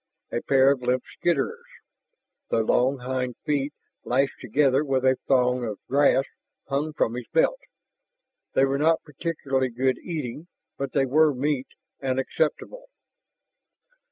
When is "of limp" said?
0.71-1.03